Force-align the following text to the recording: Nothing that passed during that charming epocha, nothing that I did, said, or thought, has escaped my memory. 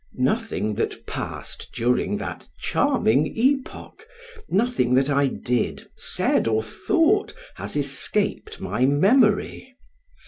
Nothing 0.17 0.73
that 0.77 1.05
passed 1.05 1.69
during 1.75 2.17
that 2.17 2.49
charming 2.59 3.35
epocha, 3.37 4.01
nothing 4.49 4.95
that 4.95 5.11
I 5.11 5.27
did, 5.27 5.83
said, 5.95 6.47
or 6.47 6.63
thought, 6.63 7.35
has 7.57 7.75
escaped 7.75 8.59
my 8.59 8.87
memory. 8.87 9.75